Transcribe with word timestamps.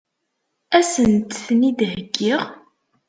Ad 0.77 0.85
sent-ten-id-heggiɣ? 0.91 2.41